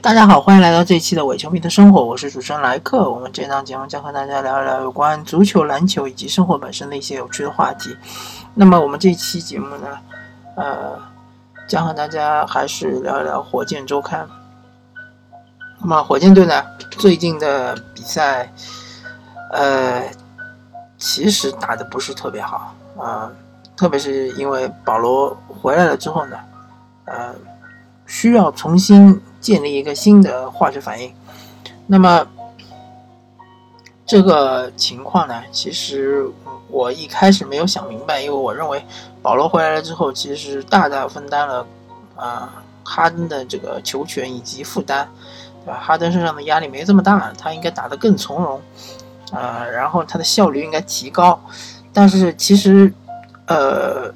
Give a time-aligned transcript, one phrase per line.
[0.00, 3.10] 大家好，欢迎来到这一期的伪球迷的生活，我是主持人莱克。
[3.10, 7.96] 我们这档节目将和大家聊一聊有关足球、篮球以及生活本身的一些有趣的话题。
[8.54, 9.98] 那么我们这期节目呢，
[10.56, 10.98] 呃，
[11.66, 14.28] 将和大家还是聊一聊火箭周刊。
[15.80, 18.52] 那么火箭队呢，最近的比赛，
[19.52, 20.04] 呃，
[20.96, 23.30] 其实打的不是特别好啊，
[23.76, 26.36] 特别是因为保罗回来了之后呢，
[27.06, 27.34] 呃，
[28.06, 29.20] 需要重新。
[29.40, 31.14] 建立一个新的化学反应，
[31.86, 32.26] 那么
[34.04, 35.42] 这个情况呢？
[35.52, 36.28] 其实
[36.68, 38.84] 我一开始没有想明白，因为我认为
[39.22, 41.64] 保罗回来了之后，其实大大分担了
[42.16, 45.06] 啊哈登的这个球权以及负担，
[45.64, 45.78] 对吧？
[45.80, 48.60] 哈登身上的压力没这么大，他应该打得更从容
[49.30, 51.40] 啊，然后他的效率应该提高。
[51.92, 52.92] 但是其实，
[53.46, 54.12] 呃，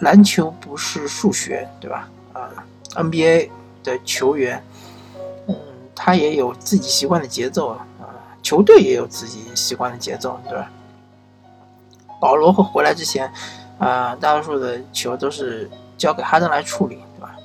[0.00, 2.08] 篮球不是数学，对吧？
[2.32, 2.48] 啊
[2.94, 3.50] ，NBA。
[3.82, 4.62] 的球员，
[6.02, 7.86] 他也有自己习惯的节奏啊，
[8.42, 10.70] 球队也有自己习惯的节奏，对吧？
[12.18, 13.30] 保罗和回来之前，
[13.78, 17.36] 啊，大多数的球都是交给哈登来处理，对吧？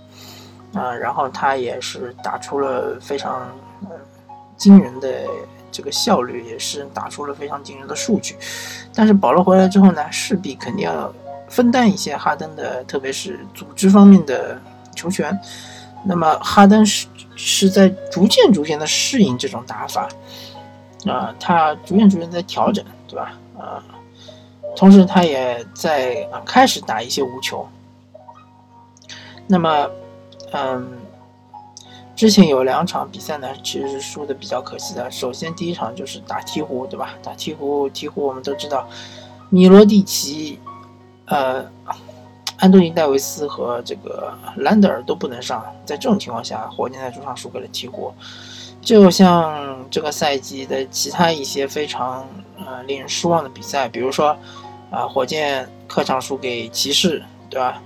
[0.74, 3.46] 啊，然后他也是打出了非常
[4.56, 5.28] 惊人的
[5.70, 8.38] 这个效率，也是打出了非常惊人的数据。
[8.94, 11.14] 但是保罗回来之后呢，势必肯定要
[11.50, 14.58] 分担一些哈登的，特别是组织方面的
[14.96, 15.38] 球权。
[16.08, 20.08] 那么哈登是是在逐渐逐渐的适应这种打法，
[21.06, 23.34] 啊，他逐渐逐渐在调整，对吧？
[23.58, 23.84] 啊，
[24.76, 27.68] 同时他也在啊开始打一些无球。
[29.48, 29.90] 那么，
[30.52, 30.88] 嗯，
[32.16, 35.10] 之前有两场比赛呢，其实是输的比较可惜的。
[35.10, 37.16] 首先第一场就是打鹈鹕，对吧？
[37.24, 38.88] 打鹈鹕，鹈鹕我们都知道，
[39.50, 40.60] 米罗蒂奇，
[41.26, 41.74] 呃。
[42.58, 48.12] 安东尼·戴维斯和这个兰德尔都不能上，在这种情况下，火箭在主场输给了鹈鹕。
[48.82, 52.26] 就像这个赛季的其他一些非常
[52.58, 54.38] 呃令人失望的比赛，比如说
[54.90, 57.82] 啊，火箭客场输给骑士，对吧？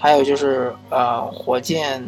[0.00, 2.02] 还有就是呃，火箭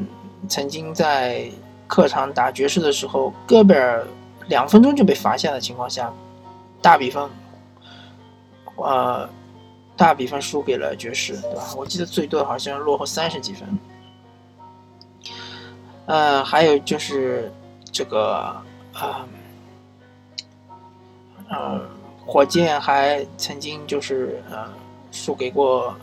[0.48, 1.48] 曾经在
[1.86, 4.04] 客场打爵士的时候，戈贝尔
[4.48, 6.12] 两分钟就被罚下的情况下，
[6.82, 7.30] 大比分，
[8.74, 9.28] 呃。
[9.96, 11.74] 大比分输给了爵士，对吧？
[11.76, 13.78] 我记得最多好像落后三十几分。
[16.04, 17.50] 呃，还有就是
[17.90, 18.54] 这个，
[18.94, 19.28] 呃，
[21.48, 21.80] 呃，
[22.24, 24.68] 火箭还曾经就是呃
[25.10, 25.96] 输给过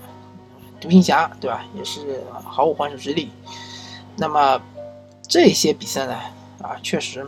[0.81, 1.63] 独行侠，对吧？
[1.75, 3.31] 也是毫无还手之力。
[4.17, 4.61] 那么
[5.21, 6.13] 这些比赛呢，
[6.61, 7.25] 啊，确实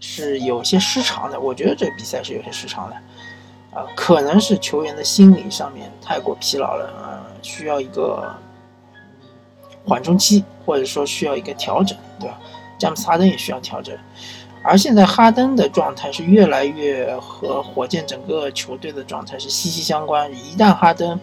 [0.00, 1.40] 是有些失常的。
[1.40, 2.96] 我觉得这比赛是有些失常的。
[3.72, 8.34] 啊，可能是球员的心理上面太过疲劳了啊，需要一个
[9.86, 12.36] 缓冲期，或者说需要一个调整，对吧？
[12.78, 13.96] 詹姆斯哈登也需要调整，
[14.64, 20.32] 而现在哈登的状态是越来越和火箭整个球队的状态是息息相关。
[20.32, 21.20] 一旦哈登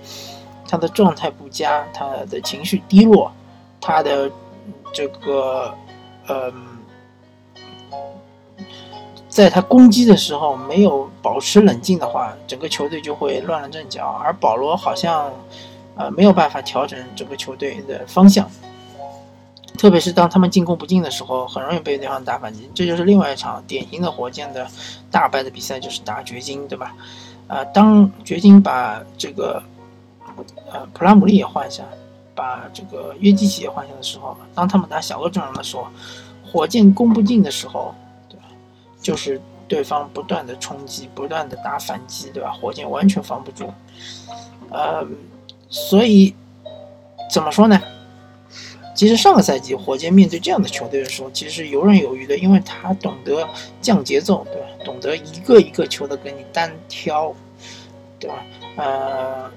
[0.67, 3.31] 他的状态不佳，他的情绪低落，
[3.81, 4.31] 他的
[4.93, 5.73] 这个
[6.29, 6.76] 嗯。
[9.37, 14.19] 在他攻击的时候没有保持冷静的话，整个球队就会乱了阵脚。
[14.23, 15.31] 而保罗好像，
[15.95, 18.49] 呃，没有办法调整整个球队的方向，
[19.77, 22.67] 特别是当他们进攻不进的时候，很容易被对方打反击。
[22.73, 24.65] 这就是另外一场典型的火箭的
[25.11, 26.95] 大败的比赛，就是打掘金，对吧？
[27.47, 29.61] 啊，当掘金把这个，
[30.71, 31.83] 呃，普拉姆利也换下，
[32.33, 35.85] 把这个约基奇也换下的时候，当他们打小个阵容的时候，
[36.43, 37.93] 火箭攻不进的时候。
[39.07, 42.51] 就是对方不断的冲击，不断的打反击，对吧？
[42.51, 43.73] 火箭完全防不住，
[44.69, 45.01] 呃，
[45.69, 46.35] 所以
[47.31, 47.81] 怎么说呢？
[48.93, 53.47] 其实上个赛季火箭面对这样的球队的时候，其实游刃有余的，因为他懂得
[53.81, 54.67] 降节奏，对吧？
[54.83, 57.33] 懂得一个一个球的跟你单挑，
[58.19, 58.43] 对吧？
[58.75, 59.49] 呃，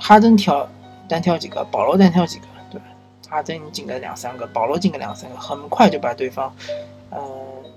[0.00, 0.66] 哈登挑
[1.06, 2.86] 单挑几个，保罗单挑几个，对吧？
[3.28, 6.50] 哈登进个两三个，保罗进个两三个，很快就把对方，
[7.10, 7.20] 呃。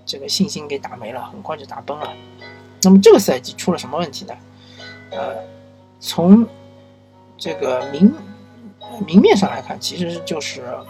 [0.06, 2.14] 这个信心给打没了，很快就打崩了。
[2.84, 4.34] 那么这个赛季出了什么问题呢？
[5.12, 5.36] 呃，
[6.00, 6.48] 从
[7.38, 8.14] 这个明
[9.06, 10.86] 明面上来看，其实就是呃，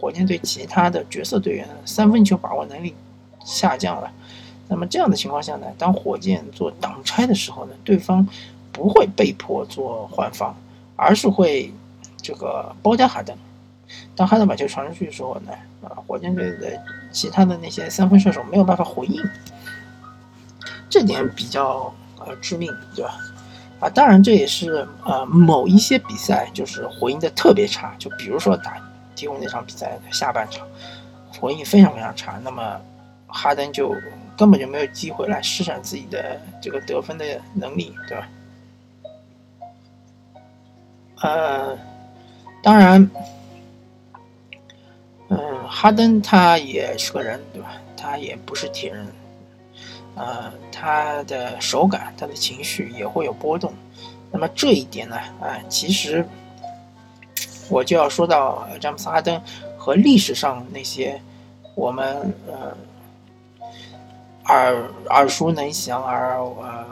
[0.00, 2.94] 火箭队其他的角色队员三分球把握能力
[3.44, 4.10] 下降了。
[4.68, 8.26] 那么这样的情况下呢，当火箭做挡拆的时候呢，对方
[8.72, 10.56] 不会被迫做换防，
[10.96, 11.72] 而是会
[12.20, 13.36] 这个包夹哈登。
[14.16, 16.82] 当哈登把球传出去的时候呢，啊，火箭队的
[17.16, 19.22] 其他的那些三分射手没有办法回应，
[20.90, 23.18] 这点比较呃致命，对吧？
[23.80, 28.76] 啊，当然这也是呃某一些比赛就是回应的特别差，就比如说打
[29.14, 30.66] 鹈鹕那场比赛的下半场，
[31.40, 32.78] 回应非常非常差，那么
[33.26, 33.96] 哈登就
[34.36, 37.24] 根本就没有机会来施展自己的这个得分的
[37.54, 38.28] 能力，对吧？
[41.22, 41.78] 呃，
[42.62, 43.10] 当然，
[45.68, 47.72] 哈登他也是个人，对吧？
[47.96, 49.06] 他也不是铁人，
[50.14, 53.72] 呃，他的手感、他的情绪也会有波动。
[54.30, 56.26] 那么这一点呢，啊，其实
[57.68, 59.40] 我就要说到詹姆斯·哈登
[59.76, 61.20] 和历史上那些
[61.74, 62.76] 我们呃
[64.44, 66.86] 耳耳熟能详而呃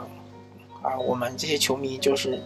[0.81, 2.41] 而我们这些球迷就是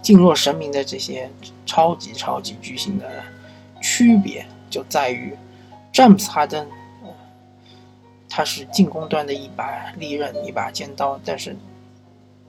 [0.00, 1.30] 敬若神明的这些
[1.66, 3.08] 超级超级巨星的
[3.82, 5.32] 区别，就在于
[5.92, 6.66] 詹姆斯·哈登，
[8.28, 11.56] 他是进攻端的一把利刃，一把尖刀，但是。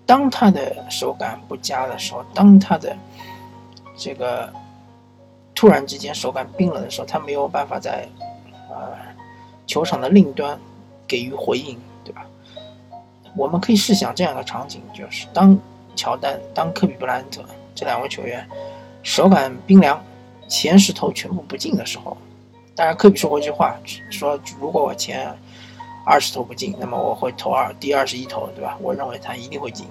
[0.07, 2.95] 当他的手感不佳的时候，当他的
[3.97, 4.53] 这个
[5.55, 8.07] 突然之间手感冰冷的时候，他没有办法在
[8.69, 8.95] 呃
[9.65, 10.59] 球场的另一端
[11.07, 12.23] 给予回应，对吧？
[13.35, 15.57] 我们可以试想这样的场景，就是当
[15.95, 17.43] 乔丹、当科比布莱恩特
[17.73, 18.47] 这两位球员
[19.01, 19.99] 手感冰凉，
[20.47, 22.17] 前十投全部不进的时候，
[22.75, 23.75] 当然科比说过一句话，
[24.09, 25.35] 说如果我前。
[26.07, 28.77] 二十投不进，那么我会投二第二十一投，对吧？
[28.79, 29.87] 我认为他一定会进。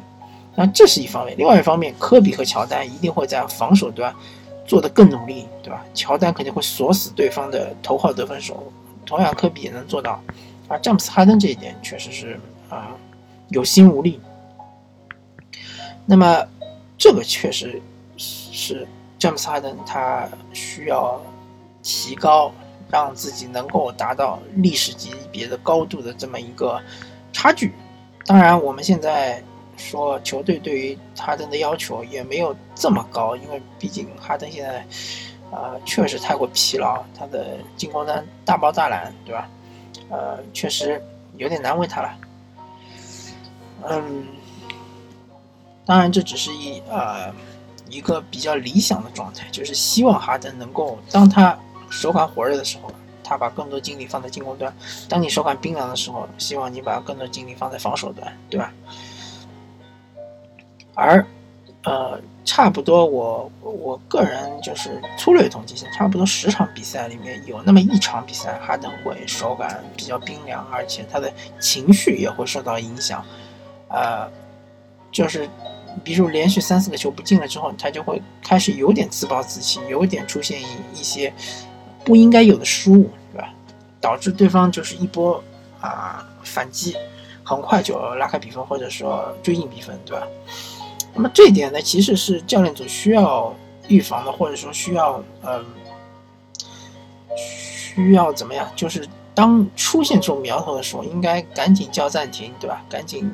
[0.54, 4.14] 那这是一方面，另外一方面，科比和乔丹一定会在防守端
[4.64, 5.84] 做得更努力，对吧？
[5.92, 8.72] 乔丹肯定会锁死对方的头号得分手，
[9.04, 10.22] 同样科比也能做到。
[10.68, 12.38] 而詹姆斯哈登这一点确实是
[12.70, 12.94] 啊
[13.48, 14.20] 有心无力。
[16.06, 16.46] 那么
[16.96, 17.82] 这个确实
[18.16, 18.86] 是
[19.24, 21.18] 詹姆斯哈登他需要
[21.82, 22.52] 提高。
[22.90, 26.80] 让自己能够达到历史级别的高度的这么一个
[27.32, 27.72] 差距。
[28.24, 29.42] 当然，我们现在
[29.76, 34.86] 说球队对于哈登的要求也没有这么高，因为毕竟哈登现在，
[35.50, 39.48] 呃，确实太过疲劳，他的进攻端大包大揽，对吧？
[40.10, 41.02] 呃，确实
[41.36, 42.14] 有点难为他了。
[43.88, 44.28] 嗯，
[45.84, 47.34] 当然这只是一呃
[47.94, 51.56] 一个比较理想的状态，就是希望哈登能够当他。
[51.90, 52.90] 手感火热的时候，
[53.22, 54.72] 他把更多精力放在进攻端；
[55.08, 58.72] 当你手感冰凉的时候，希望你把更多精力放在防守端，对吧？
[60.94, 61.24] 而，
[61.84, 73.24] 呃，差不多我我个人就是粗略统计一下，差不多十场比赛里面有那么一场比赛，哈登会手感比较冰凉，而且他的情绪也会受到影响，
[73.88, 74.28] 呃，
[75.12, 75.48] 就是
[76.02, 80.66] 比如连续三四个球不进了之后，他就会开始有点自暴自弃，有点出现一
[80.98, 81.32] 一些。
[82.06, 83.48] 不应该有的失误，对吧？
[83.98, 85.42] 导致对方就是一波
[85.80, 86.94] 啊反击，
[87.42, 90.26] 很快就拉开比分，或者说追进比分，对吧？
[91.14, 93.54] 那么这点呢，其实是教练组需要
[93.88, 95.64] 预防的，或者说需要嗯
[97.34, 98.70] 需要怎么样？
[98.76, 102.84] 就是当出现这种苗头的时候，应该赶紧叫暂停，对吧？
[102.90, 103.32] 赶紧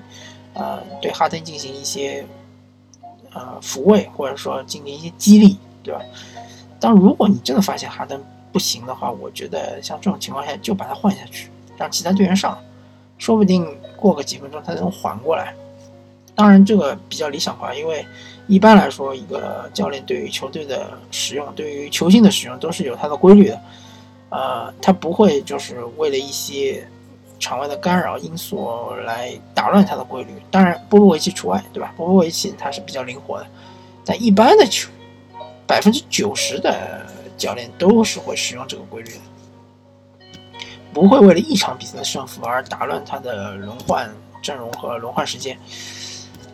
[0.55, 2.25] 呃对哈登进行一些
[3.33, 6.01] 呃抚慰，或者说进行一些激励，对吧？
[6.79, 8.23] 当如果你真的发现哈登，
[8.53, 12.59] 不行的话，我觉得像这种情况下就把他换下去，让其他队员上，
[13.19, 13.67] 说不定
[13.97, 15.55] 过个几分钟他能缓过来。
[16.35, 18.05] 当然这个比较理想化，因为
[18.47, 23.61] 一般来说一个教练对于球队的使用，对于球星的使用都是有他的规律的，
[24.31, 26.89] 呃，他不会就是为了一些
[27.41, 30.31] 场外的干扰因素来打乱他的规律。
[30.53, 31.93] 当然波波维奇除外，对吧？
[31.97, 33.47] 波波维奇他是比较灵活的，
[34.05, 34.89] 但一般的球，
[35.67, 37.05] 百分之九十的。
[37.41, 40.27] 教练都是会使用这个规律的，
[40.93, 45.59] 不会为了一场比赛的胜负而打乱他的轮换阵容和轮换时间。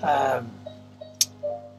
[0.01, 0.41] 呃，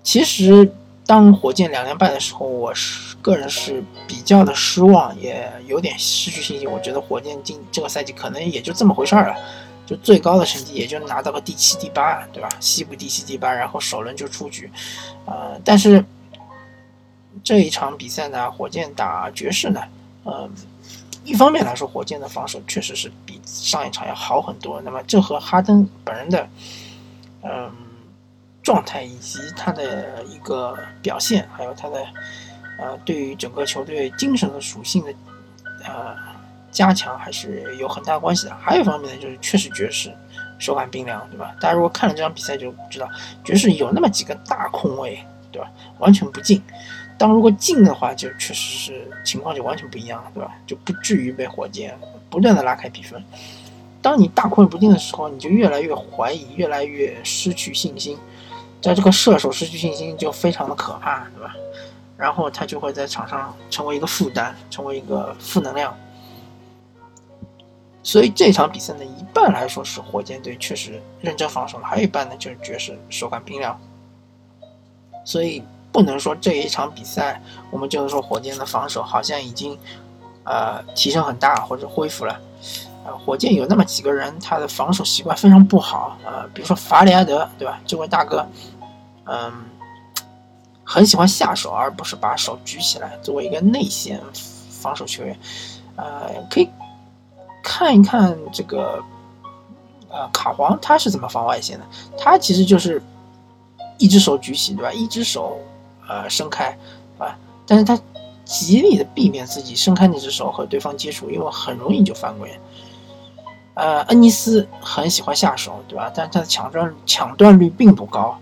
[0.04, 0.70] 其实
[1.06, 6.72] 当火箭两连败的时候，我是个人是比较的失望，也有点失去信心。
[6.72, 9.36] 我觉得火箭今这个赛季可能也就这么回事儿了，
[9.86, 12.48] 就最高的成绩也就拿到个第七、第八，对吧？
[12.62, 14.72] 西部第七、第八，然后首轮就出局。
[15.26, 16.04] 呃，但是。
[17.44, 19.80] 这一场比赛呢，火箭打爵士呢，
[20.26, 20.50] 嗯，
[21.24, 24.82] 一方面来说，火箭的防守确实是比上一场要好很多。
[24.84, 26.50] 那么，这和哈登本人的，
[27.44, 27.72] 嗯，
[28.64, 32.04] 状态以及他的一个表现，还有他的，
[32.80, 35.14] 呃，对于整个球队精神的属性的，
[35.86, 36.16] 呃，
[36.72, 38.56] 加强还是有很大关系的。
[38.62, 40.12] 还有一方面呢，就是确实爵士
[40.60, 41.56] 手感冰凉，对吧？
[41.60, 43.10] 大家如果看了这场比赛就知道，
[43.44, 45.20] 爵士有那么几个大空位，
[45.52, 45.72] 对吧？
[46.00, 46.62] 完全不进。
[47.18, 50.52] 当如果进的话，就确实是情况就完全不一样了，对吧？
[50.68, 51.98] 就不至于被火箭
[52.30, 53.24] 不断的拉开比分。
[54.00, 58.16] 当你大困不进的时候，你就越来越怀疑，越来越失去信心。
[58.80, 61.56] 在这个射手失去信心就非常的可怕，对吧？
[62.18, 65.96] 然后他就会在场上成为一个负担，成为一个负能量。
[68.04, 73.78] 所以这场比赛呢，一半来说是火箭队确实认真防守了，还有一半呢就是爵士手感冰凉。
[75.26, 79.78] 所以不能说这一场比赛，我们就是说火箭的防守好像已经
[80.44, 82.40] 呃提升很大或者恢复了。
[83.06, 87.80] 呃，火箭有那么几个人，他的防守习惯非常不好，呃，比如说法里埃德，对吧？
[87.86, 88.46] 这位大哥，
[89.26, 89.52] 嗯，
[90.90, 93.18] 很喜欢下手，而不是把手举起来。
[93.22, 94.22] 作为一个内线
[94.72, 95.38] 防守球员，
[95.98, 96.70] 呃，可以
[97.62, 99.04] 看一看这个，
[100.08, 101.86] 呃，卡皇他是怎么防外线的？
[102.18, 103.04] 他其实就是
[103.98, 104.94] 一只手举起，对吧？
[104.94, 105.60] 一只手
[106.08, 106.70] 呃伸开，
[107.18, 108.00] 啊，但是他
[108.46, 112.58] 极力的避免自己伸开那只手和对方接触，因为很容易就犯规。
[113.74, 116.10] 呃，恩尼斯很喜欢下手，对吧？
[116.16, 118.40] 但是他的抢断抢断率并不高。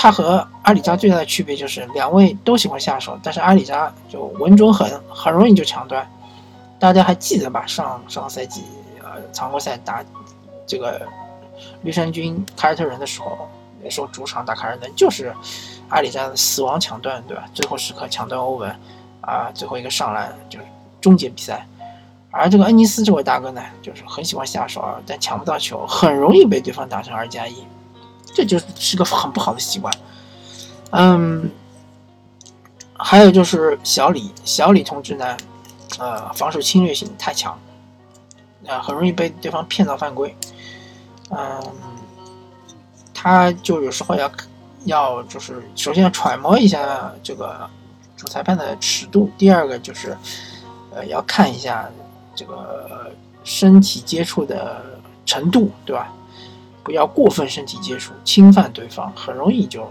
[0.00, 6.08] 他和阿里扎最大的区别就是两位都喜欢下手，但是阿里扎就稳准狠，很容易就抢断。
[6.78, 7.66] 大家还记得吧？
[7.66, 8.62] 上上赛季
[9.02, 10.04] 呃常规赛打
[10.64, 11.04] 这个
[11.82, 13.48] 绿衫军凯尔特人的时候，
[13.82, 15.34] 那时候主场打凯尔特人就是
[15.88, 17.42] 阿里扎的死亡抢断，对吧？
[17.52, 18.70] 最后时刻抢断欧文，
[19.20, 20.64] 啊，最后一个上篮就是
[21.00, 21.66] 终结比赛。
[22.30, 27.64] 而这个恩尼斯这位大哥呢，就是很喜欢下手，但抢不到球，很容易被对方打成二加一，
[28.34, 29.92] 这就是个很不好的习惯。
[30.90, 31.50] 嗯，
[32.94, 35.36] 还有就是小李，小李同志呢，
[35.98, 37.58] 呃，防守侵略性太强，
[38.66, 40.34] 啊，很容易被对方骗到犯规。
[41.30, 41.60] 嗯，
[43.12, 44.30] 他就有时候要
[44.84, 47.68] 要就是首先要揣摩一下这个
[48.16, 50.16] 主裁判的尺度，第二个就是
[50.94, 51.88] 呃要看一下。
[52.38, 53.10] 这个
[53.42, 54.80] 身体接触的
[55.26, 56.12] 程度，对吧？
[56.88, 59.86] 不要过分身体接触，侵犯对方，很容易就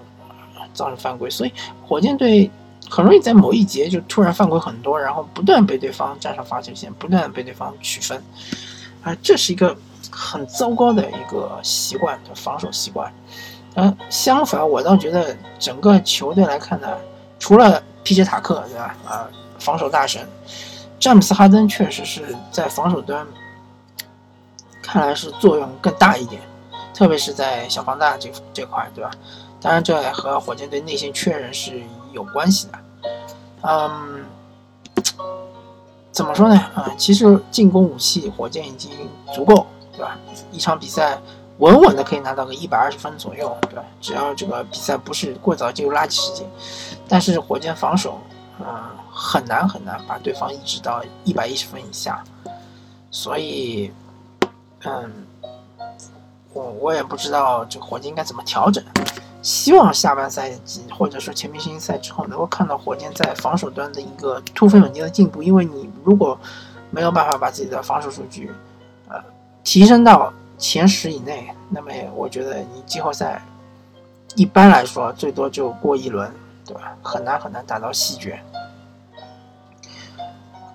[0.73, 1.29] 造成犯规。
[1.29, 1.53] 所以
[1.85, 2.49] 火箭队
[2.89, 8.19] 很容易在某一节就突然犯规很多，然后不断被对方站上罚球线，不断被对方取分。
[9.03, 9.77] 啊，这是一个
[10.09, 13.13] 很糟糕的一个习惯，防守习惯。
[13.75, 16.87] 啊，相反，我倒觉得整个球队来看呢，
[17.37, 18.95] 除了皮杰塔克，对吧？
[19.05, 20.27] 啊，防守大神。
[20.99, 23.23] 詹姆斯哈登确实是在防守端，
[24.81, 26.41] 看来是作用更大一点，
[26.97, 29.11] 特别是在小放大这这块，对吧？
[29.61, 32.79] 当然，这也和火箭队内线缺人是有关系的。
[33.61, 34.25] 嗯，
[36.11, 36.55] 怎么说呢？
[36.73, 38.89] 啊，其实进攻武器火箭已经
[39.31, 40.17] 足够，对吧？
[40.51, 41.19] 一场比赛
[41.59, 43.83] 稳稳的可以拿到个一百二十分左右，对吧？
[44.01, 46.49] 只要这个比赛不是过早进入垃圾时间。
[47.07, 48.19] 但是火箭防守。
[48.59, 48.65] 嗯，
[49.11, 52.23] 很难很难把对方抑制到一百一十分以下，
[53.11, 53.91] 所以，
[54.83, 55.26] 嗯，
[56.57, 58.83] 我我也不知道这个火箭应该怎么调整。
[59.41, 65.43] 希望下半赛季或者说全明星赛之后能够看到火箭在防守端的一个突飞猛进的进步。
[65.43, 66.37] 因为你如果
[66.89, 68.51] 没有办法把自己的防守数据，
[69.07, 69.15] 呃，
[69.63, 73.41] 提升到前十以内，那么我觉得你季后赛
[74.35, 76.31] 一般来说最多就过一轮。
[76.67, 76.97] 对吧？
[77.01, 78.37] 很难很难打到西决，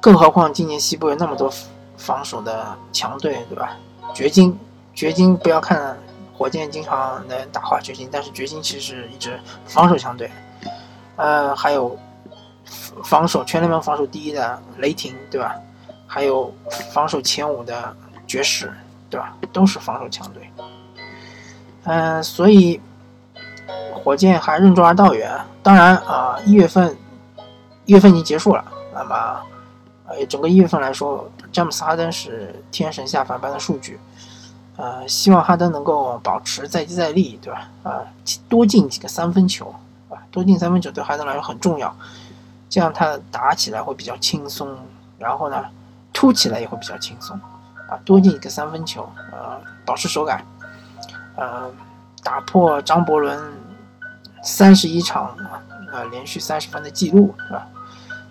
[0.00, 1.52] 更何况今年西部有那么多
[1.98, 3.76] 防守的强队，对吧？
[4.14, 4.58] 掘金，
[4.94, 5.96] 掘金不要看
[6.32, 10.30] 火箭经常能打垮掘金，但是掘金其实是一支防守强队。
[11.16, 11.98] 呃，还有
[13.04, 15.54] 防守全联盟防守第一的雷霆，对吧？
[16.06, 16.52] 还有
[16.92, 17.94] 防守前五的
[18.26, 18.72] 爵士，
[19.10, 19.36] 对吧？
[19.52, 20.50] 都是防守强队。
[21.84, 22.80] 嗯，所以。
[23.94, 25.30] 火箭还任重而道远，
[25.62, 26.96] 当然啊，一月份，
[27.84, 28.64] 一月份已经结束了。
[28.92, 29.40] 那么，
[30.06, 34.00] 呃，整个一月份来说，詹姆斯哈登是天神下凡般的数据，
[34.76, 37.68] 呃，希望哈登能够保持再接再厉，对吧？
[37.82, 38.02] 啊，
[38.48, 39.74] 多进几个三分球，
[40.08, 41.94] 啊，多进三分球对哈登来说很重要，
[42.68, 44.76] 这样他打起来会比较轻松，
[45.18, 45.64] 然后呢，
[46.12, 47.38] 突起来也会比较轻松，
[47.88, 50.44] 啊，多进一个三分球，呃，保持手感，
[51.36, 51.70] 呃，
[52.22, 53.40] 打破张伯伦。
[54.44, 55.36] 三十一场
[55.92, 57.64] 呃连续三十分的记录是吧？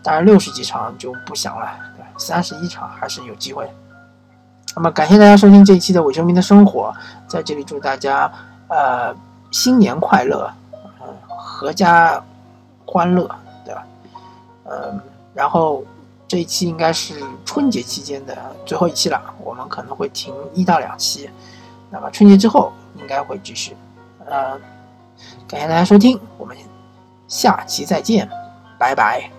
[0.03, 3.73] 当然六十几场就不想了，对三十一场还是有机会。
[4.75, 6.93] 那么感谢大家收听这一期的伪球迷的生活，
[7.27, 8.31] 在这里祝大家
[8.67, 9.13] 呃
[9.51, 10.51] 新年快乐，
[11.01, 11.07] 嗯，
[11.61, 12.21] 阖家
[12.85, 13.29] 欢乐，
[13.65, 13.85] 对吧？
[14.65, 15.01] 嗯，
[15.33, 15.83] 然后
[16.27, 21.29] 这一期应该是春节期间的最后一期了，我们可能会停一到两期，
[21.89, 23.75] 那么春节之后应该会继续，
[24.25, 24.59] 呃。
[25.47, 26.57] 感谢大家收听，我们
[27.27, 28.27] 下期再见，
[28.79, 29.29] 拜拜。